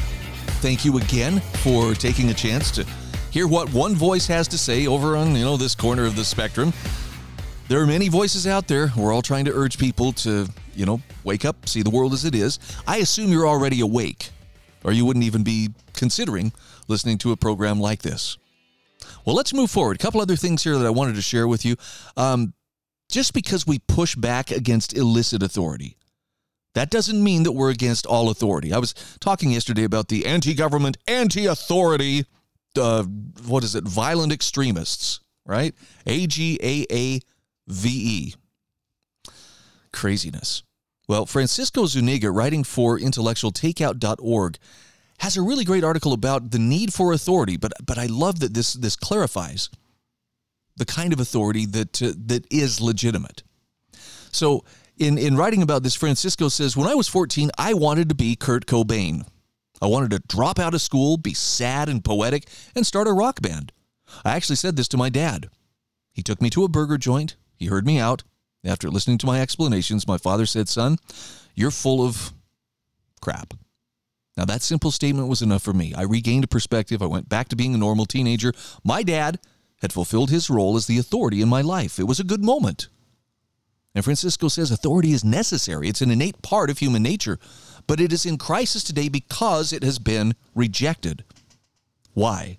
[0.60, 2.84] Thank you again for taking a chance to
[3.30, 6.24] hear what one voice has to say over on, you know, this corner of the
[6.24, 6.72] spectrum.
[7.68, 8.90] There are many voices out there.
[8.96, 10.48] We're all trying to urge people to,
[10.80, 12.58] you know, wake up, see the world as it is.
[12.86, 14.30] I assume you're already awake,
[14.82, 16.52] or you wouldn't even be considering
[16.88, 18.38] listening to a program like this.
[19.26, 19.96] Well, let's move forward.
[19.96, 21.76] A couple other things here that I wanted to share with you.
[22.16, 22.54] Um,
[23.10, 25.98] just because we push back against illicit authority,
[26.74, 28.72] that doesn't mean that we're against all authority.
[28.72, 32.24] I was talking yesterday about the anti government, anti authority,
[32.78, 35.74] uh, what is it, violent extremists, right?
[36.06, 37.20] A G A A
[37.68, 38.34] V E.
[39.92, 40.62] Craziness.
[41.10, 44.58] Well, Francisco Zuniga, writing for intellectualtakeout.org,
[45.18, 48.54] has a really great article about the need for authority, but but I love that
[48.54, 49.70] this this clarifies
[50.76, 53.42] the kind of authority that uh, that is legitimate.
[54.30, 54.64] So,
[54.98, 58.36] in in writing about this, Francisco says, "When I was 14, I wanted to be
[58.36, 59.26] Kurt Cobain.
[59.82, 62.46] I wanted to drop out of school, be sad and poetic,
[62.76, 63.72] and start a rock band.
[64.24, 65.50] I actually said this to my dad.
[66.12, 67.34] He took me to a burger joint.
[67.56, 68.22] He heard me out.
[68.64, 70.98] After listening to my explanations, my father said, "Son,
[71.54, 72.32] you're full of
[73.20, 73.54] crap."
[74.36, 75.92] Now, that simple statement was enough for me.
[75.94, 77.02] I regained a perspective.
[77.02, 78.52] I went back to being a normal teenager.
[78.84, 79.38] My dad
[79.82, 81.98] had fulfilled his role as the authority in my life.
[81.98, 82.88] It was a good moment.
[83.94, 87.40] And Francisco says authority is necessary, it's an innate part of human nature,
[87.86, 91.24] but it is in crisis today because it has been rejected.
[92.12, 92.58] Why?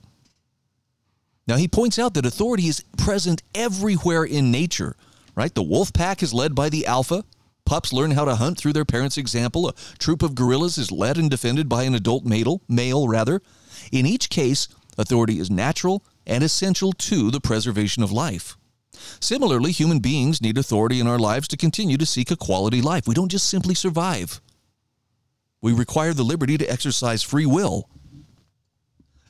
[1.48, 4.98] Now, he points out that authority is present everywhere in nature,
[5.42, 5.56] right?
[5.56, 7.24] The wolf pack is led by the alpha.
[7.66, 9.68] Pups learn how to hunt through their parents' example.
[9.68, 13.42] A troop of gorillas is led and defended by an adult male, male rather.
[13.92, 14.68] In each case,
[15.00, 18.56] authority is natural and essential to the preservation of life.
[19.20, 23.08] Similarly, human beings need authority in our lives to continue to seek a quality life.
[23.08, 24.42] We don't just simply survive.
[25.60, 27.90] We require the liberty to exercise free will.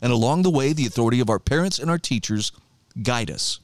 [0.02, 2.52] And along the way, the authority of our parents and our teachers
[3.02, 3.62] guide us.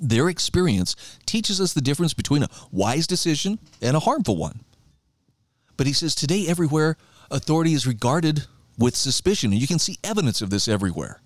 [0.00, 0.94] Their experience
[1.26, 4.60] teaches us the difference between a wise decision and a harmful one.
[5.76, 6.96] But he says today, everywhere,
[7.30, 8.46] authority is regarded
[8.78, 11.20] with suspicion, and you can see evidence of this everywhere.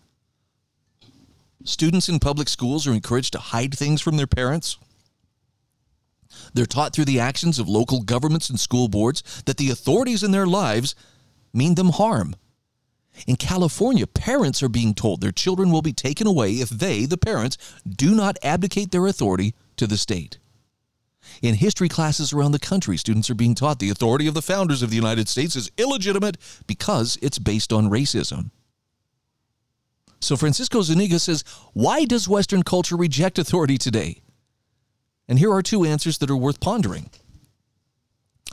[1.65, 4.79] Students in public schools are encouraged to hide things from their parents.
[6.55, 10.33] They're taught through the actions of local governments and school boards that the authorities in
[10.33, 10.95] their lives
[11.53, 12.35] mean them harm.
[13.27, 17.19] In California, parents are being told their children will be taken away if they, the
[17.19, 20.39] parents, do not abdicate their authority to the state.
[21.41, 24.83] In history classes around the country, students are being taught the authority of the founders
[24.83, 26.37] of the United States is illegitimate
[26.67, 28.51] because it's based on racism.
[30.21, 34.23] So Francisco Zuniga says, why does Western culture reject authority today?
[35.29, 37.11] And here are two answers that are worth pondering.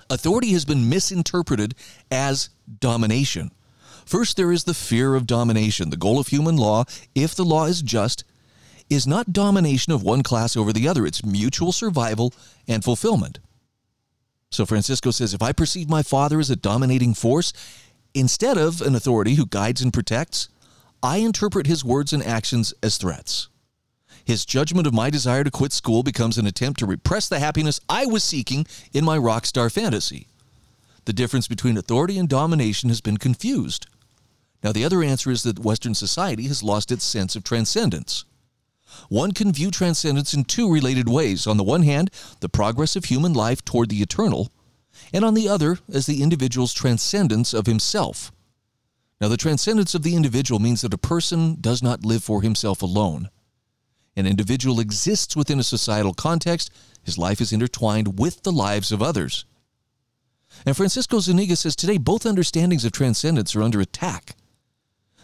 [0.10, 1.76] Authority has been misinterpreted
[2.12, 2.50] as
[2.80, 3.52] domination.
[4.10, 5.92] First, there is the fear of domination.
[5.92, 8.24] The goal of human law, if the law is just,
[8.90, 12.34] is not domination of one class over the other, it's mutual survival
[12.68, 13.38] and fulfillment.
[14.50, 17.54] So Francisco says if I perceive my father as a dominating force,
[18.16, 20.50] instead of an authority who guides and protects,
[21.04, 23.48] I interpret his words and actions as threats.
[24.26, 27.80] His judgment of my desire to quit school becomes an attempt to repress the happiness
[27.88, 30.26] I was seeking in my rock star fantasy.
[31.06, 33.86] The difference between authority and domination has been confused.
[34.64, 38.26] Now, the other answer is that Western society has lost its sense of transcendence.
[39.08, 41.48] One can view transcendence in two related ways.
[41.48, 42.10] On the one hand,
[42.42, 44.52] the progress of human life toward the eternal,
[45.14, 48.32] and on the other, as the individual's transcendence of himself.
[49.22, 52.82] Now, the transcendence of the individual means that a person does not live for himself
[52.82, 53.30] alone.
[54.16, 56.72] An individual exists within a societal context,
[57.04, 59.46] his life is intertwined with the lives of others.
[60.66, 64.36] And Francisco Zuniga says today both understandings of transcendence are under attack.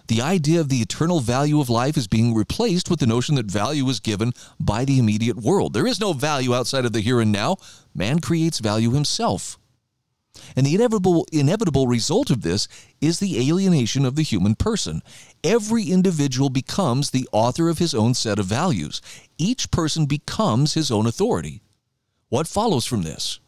[0.08, 3.48] The idea of the eternal value of life is being replaced with the notion that
[3.48, 5.74] value is given by the immediate world.
[5.74, 7.58] There is no value outside of the here and now.
[7.94, 9.58] Man creates value himself.
[10.56, 12.68] And the inevitable, inevitable result of this
[13.02, 15.02] is the alienation of the human person.
[15.44, 19.02] Every individual becomes the author of his own set of values.
[19.38, 21.62] Each person becomes his own authority.
[22.30, 23.40] What follows from this?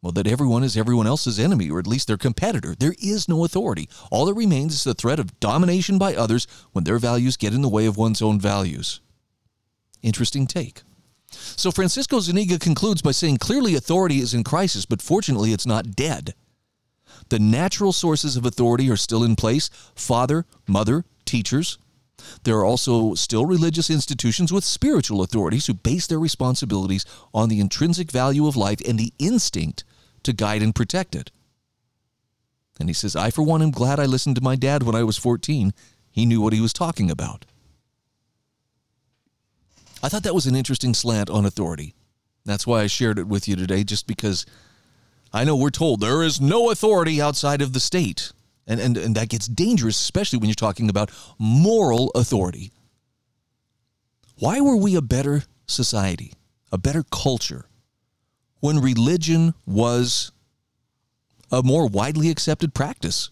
[0.00, 2.76] Well, that everyone is everyone else's enemy, or at least their competitor.
[2.78, 3.88] There is no authority.
[4.12, 7.62] All that remains is the threat of domination by others when their values get in
[7.62, 9.00] the way of one's own values.
[10.02, 10.82] Interesting take.
[11.30, 15.96] So Francisco Zuniga concludes by saying clearly authority is in crisis, but fortunately it's not
[15.96, 16.34] dead.
[17.28, 21.78] The natural sources of authority are still in place father, mother, teachers.
[22.44, 27.60] There are also still religious institutions with spiritual authorities who base their responsibilities on the
[27.60, 29.84] intrinsic value of life and the instinct
[30.22, 31.30] to guide and protect it.
[32.78, 35.02] And he says, I, for one, am glad I listened to my dad when I
[35.02, 35.72] was 14.
[36.10, 37.44] He knew what he was talking about.
[40.02, 41.94] I thought that was an interesting slant on authority.
[42.44, 44.46] That's why I shared it with you today, just because
[45.32, 48.32] I know we're told there is no authority outside of the state.
[48.68, 52.70] And, and, and that gets dangerous, especially when you're talking about moral authority.
[54.38, 56.34] Why were we a better society,
[56.70, 57.64] a better culture,
[58.60, 60.30] when religion was
[61.50, 63.30] a more widely accepted practice?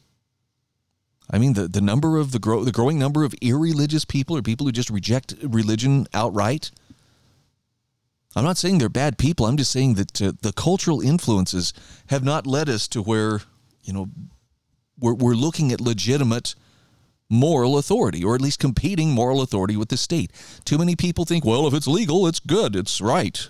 [1.30, 4.42] I mean, the, the number of the, grow, the growing number of irreligious people or
[4.42, 6.70] people who just reject religion outright.
[8.34, 9.46] I'm not saying they're bad people.
[9.46, 11.72] I'm just saying that uh, the cultural influences
[12.06, 13.40] have not led us to where,
[13.82, 14.08] you know,
[14.98, 16.54] we're, we're looking at legitimate
[17.28, 20.30] moral authority, or at least competing moral authority with the state.
[20.64, 23.48] Too many people think, well, if it's legal, it's good, it's right.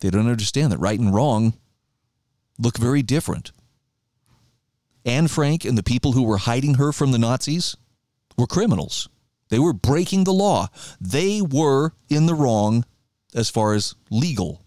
[0.00, 1.54] They don't understand that right and wrong
[2.58, 3.52] look very different.
[5.04, 7.76] Anne Frank and the people who were hiding her from the Nazis
[8.36, 9.08] were criminals.
[9.48, 10.68] They were breaking the law.
[11.00, 12.84] They were in the wrong
[13.34, 14.62] as far as legal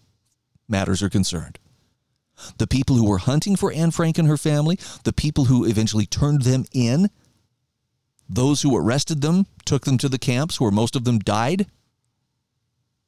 [0.68, 1.59] matters are concerned.
[2.58, 6.06] The people who were hunting for Anne Frank and her family, the people who eventually
[6.06, 7.10] turned them in,
[8.28, 11.66] those who arrested them, took them to the camps where most of them died,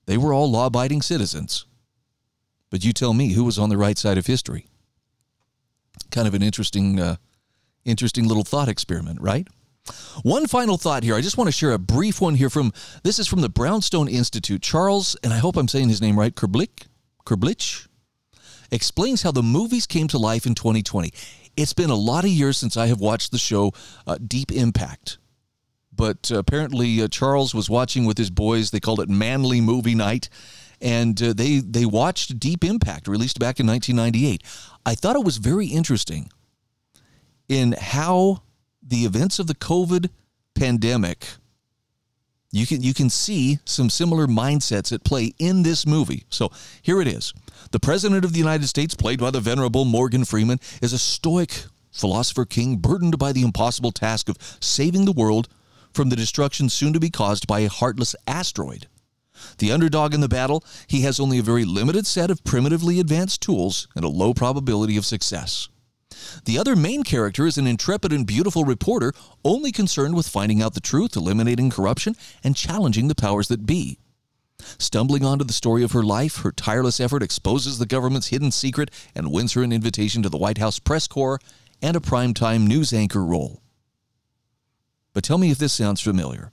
[0.07, 1.65] they were all law abiding citizens.
[2.71, 4.67] But you tell me who was on the right side of history
[6.13, 7.17] kind of an interesting, uh,
[7.85, 9.49] interesting little thought experiment, right?
[10.23, 11.17] One final thought here.
[11.17, 12.73] I just want to share a brief one here from
[13.03, 14.63] this is from the Brownstone Institute.
[14.63, 16.87] Charles, and I hope I'm saying his name right, Kerblich,
[17.27, 17.89] Kerblich,
[18.73, 21.13] explains how the movies came to life in 2020.
[21.57, 23.73] It's been a lot of years since I have watched the show
[24.07, 25.19] uh, Deep Impact.
[25.95, 28.71] But uh, apparently, uh, Charles was watching with his boys.
[28.71, 30.29] They called it Manly Movie Night
[30.83, 34.43] and uh, they they watched Deep Impact, released back in 1998.
[34.85, 36.31] I thought it was very interesting
[37.49, 38.43] in how
[38.83, 40.11] the events of the COVID
[40.55, 41.29] pandemic.
[42.51, 46.25] You can you can see some similar mindsets at play in this movie.
[46.29, 46.51] So
[46.83, 47.33] here it is.
[47.71, 51.65] The President of the United States, played by the venerable Morgan Freeman, is a stoic
[51.91, 55.49] philosopher king burdened by the impossible task of saving the world
[55.93, 58.89] from the destruction soon to be caused by a heartless asteroid.
[59.59, 63.41] The underdog in the battle, he has only a very limited set of primitively advanced
[63.41, 65.69] tools and a low probability of success.
[66.45, 69.13] The other main character is an intrepid and beautiful reporter
[69.45, 73.99] only concerned with finding out the truth, eliminating corruption, and challenging the powers that be.
[74.79, 78.91] Stumbling onto the story of her life, her tireless effort exposes the government's hidden secret
[79.15, 81.41] and wins her an invitation to the White House press corps
[81.81, 83.61] and a primetime news anchor role.
[85.13, 86.51] But tell me if this sounds familiar.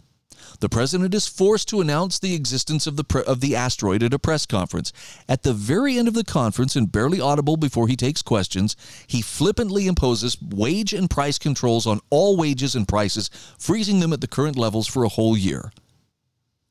[0.60, 4.14] The president is forced to announce the existence of the pre- of the asteroid at
[4.14, 4.92] a press conference.
[5.28, 8.76] At the very end of the conference and barely audible before he takes questions,
[9.08, 14.22] he flippantly imposes wage and price controls on all wages and prices, freezing them at
[14.22, 15.72] the current levels for a whole year.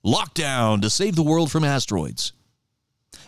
[0.04, 2.32] Lockdown to save the world from asteroids.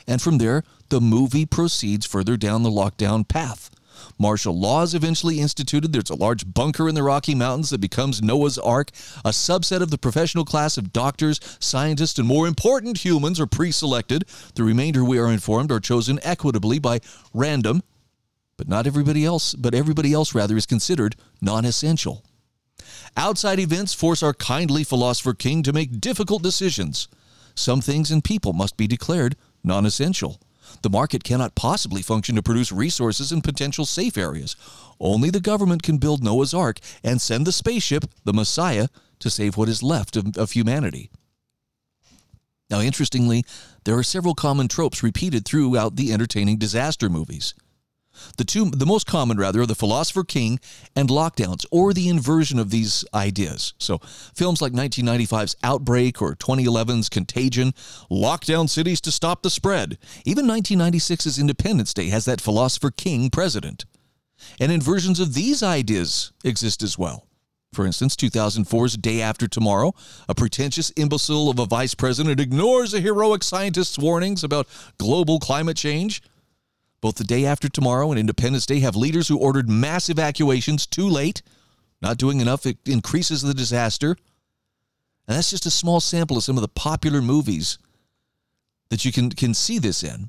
[0.06, 3.70] And from there, the movie proceeds further down the lockdown path.
[4.18, 5.92] Martial law is eventually instituted.
[5.92, 8.90] There's a large bunker in the Rocky Mountains that becomes Noah's Ark.
[9.24, 13.72] A subset of the professional class of doctors, scientists, and more important humans are pre
[13.72, 14.24] selected.
[14.54, 17.00] The remainder, we are informed, are chosen equitably by
[17.34, 17.82] random,
[18.56, 22.24] but not everybody else, but everybody else rather is considered non essential.
[23.16, 27.08] Outside events force our kindly philosopher king to make difficult decisions.
[27.54, 30.40] Some things and people must be declared non essential.
[30.82, 34.56] The market cannot possibly function to produce resources in potential safe areas.
[35.00, 39.56] Only the government can build Noah's Ark and send the spaceship, the Messiah, to save
[39.56, 41.10] what is left of, of humanity.
[42.70, 43.44] Now, interestingly,
[43.84, 47.54] there are several common tropes repeated throughout the entertaining disaster movies.
[48.36, 50.60] The two, the most common rather, are the Philosopher King
[50.94, 53.74] and lockdowns, or the inversion of these ideas.
[53.78, 53.98] So,
[54.34, 57.72] films like 1995's Outbreak or 2011's Contagion
[58.08, 59.98] lock down cities to stop the spread.
[60.24, 63.84] Even 1996's Independence Day has that Philosopher King president.
[64.58, 67.26] And inversions of these ideas exist as well.
[67.72, 69.94] For instance, 2004's Day After Tomorrow,
[70.28, 74.66] a pretentious imbecile of a vice president ignores a heroic scientist's warnings about
[74.98, 76.20] global climate change.
[77.00, 81.08] Both the day after tomorrow and Independence Day have leaders who ordered mass evacuations too
[81.08, 81.42] late.
[82.02, 84.16] Not doing enough it increases the disaster.
[85.26, 87.78] And that's just a small sample of some of the popular movies
[88.90, 90.28] that you can, can see this in.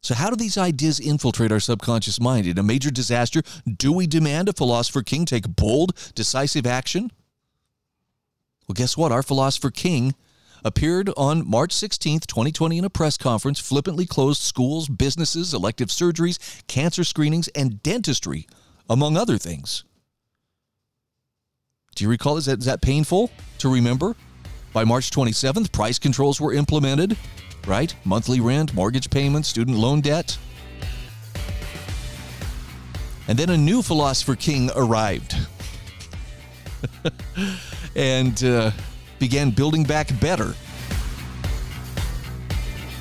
[0.00, 2.46] So, how do these ideas infiltrate our subconscious mind?
[2.46, 7.10] In a major disaster, do we demand a philosopher king take bold, decisive action?
[8.66, 9.12] Well, guess what?
[9.12, 10.14] Our philosopher king
[10.64, 16.38] appeared on March 16, 2020, in a press conference, flippantly closed schools, businesses, elective surgeries,
[16.66, 18.46] cancer screenings, and dentistry,
[18.88, 19.84] among other things.
[21.94, 22.36] Do you recall?
[22.36, 24.14] Is that, is that painful to remember?
[24.72, 27.16] By March 27th, price controls were implemented,
[27.66, 27.94] right?
[28.04, 30.38] Monthly rent, mortgage payments, student loan debt.
[33.26, 35.36] And then a new philosopher king arrived
[37.96, 38.70] and uh,
[39.18, 40.54] began building back better.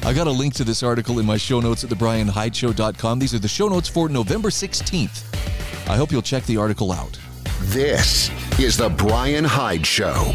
[0.03, 3.19] I got a link to this article in my show notes at thebryanhydeshow.com.
[3.19, 5.89] These are the show notes for November 16th.
[5.89, 7.19] I hope you'll check the article out.
[7.61, 10.33] This is The Bryan Hyde Show.